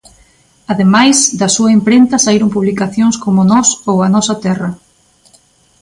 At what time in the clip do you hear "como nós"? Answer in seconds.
3.23-3.67